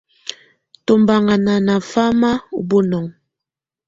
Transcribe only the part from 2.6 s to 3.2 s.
bɔnɔŋɔ.